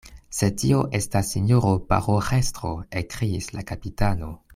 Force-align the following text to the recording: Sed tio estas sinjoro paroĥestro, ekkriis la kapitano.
Sed 0.35 0.55
tio 0.61 0.77
estas 0.99 1.29
sinjoro 1.35 1.73
paroĥestro, 1.91 2.73
ekkriis 3.03 3.51
la 3.59 3.65
kapitano. 3.73 4.33